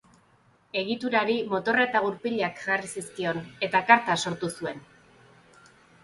[0.79, 4.81] Egiturari motorra eta gurpilak jarri zizkion eta karta sortu zuen.